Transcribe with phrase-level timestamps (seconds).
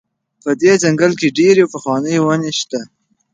[0.43, 2.79] په دې ځنګل کې ډېرې پخوانۍ ونې شته.